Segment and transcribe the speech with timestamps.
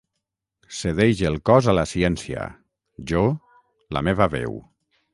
[0.77, 2.49] Cedeix el cos a la ciència,
[3.13, 3.25] jo,
[3.99, 4.61] la meva veu